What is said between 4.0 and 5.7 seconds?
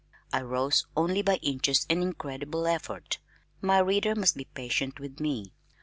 must be patient with me.